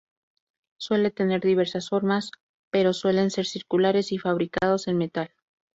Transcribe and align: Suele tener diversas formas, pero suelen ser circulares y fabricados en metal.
Suele 0.79 1.11
tener 1.11 1.41
diversas 1.41 1.89
formas, 1.89 2.31
pero 2.71 2.91
suelen 2.91 3.29
ser 3.29 3.45
circulares 3.45 4.11
y 4.11 4.17
fabricados 4.17 4.87
en 4.87 4.97
metal. 4.97 5.29